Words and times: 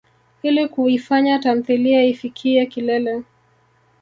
Ili 0.43 0.67
kuifanya 0.67 1.39
tamthilia 1.39 2.03
ifikiye 2.03 2.65
kilele. 2.65 3.23